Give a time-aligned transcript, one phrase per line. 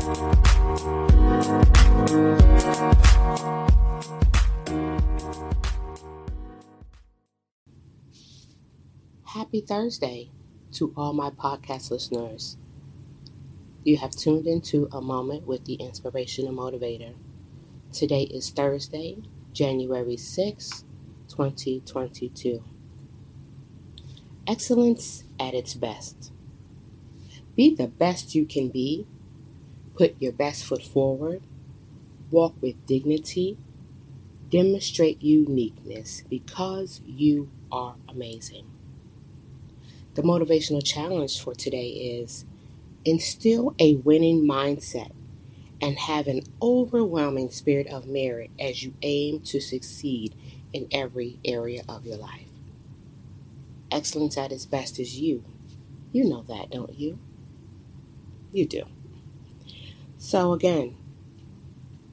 [0.00, 0.16] Happy
[9.60, 10.30] Thursday
[10.72, 12.56] to all my podcast listeners.
[13.84, 17.12] You have tuned into a moment with the inspirational motivator.
[17.92, 19.18] Today is Thursday,
[19.52, 20.84] January 6,
[21.28, 22.64] 2022.
[24.46, 26.32] Excellence at its best.
[27.54, 29.06] Be the best you can be.
[30.00, 31.42] Put your best foot forward.
[32.30, 33.58] Walk with dignity.
[34.48, 38.64] Demonstrate uniqueness because you are amazing.
[40.14, 42.46] The motivational challenge for today is
[43.04, 45.12] instill a winning mindset
[45.82, 50.34] and have an overwhelming spirit of merit as you aim to succeed
[50.72, 52.48] in every area of your life.
[53.90, 55.44] Excellence at its best is you.
[56.10, 57.18] You know that, don't you?
[58.50, 58.84] You do.
[60.30, 60.96] So, again,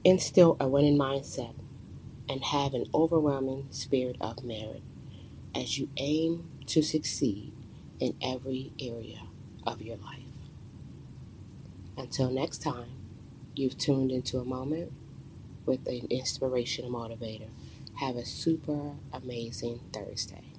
[0.02, 1.54] instill a winning mindset
[2.28, 4.82] and have an overwhelming spirit of merit
[5.54, 7.52] as you aim to succeed
[8.00, 9.20] in every area
[9.64, 10.18] of your life.
[11.96, 12.90] Until next time,
[13.54, 14.92] you've tuned into a moment
[15.64, 17.50] with an inspirational motivator.
[18.00, 20.57] Have a super amazing Thursday.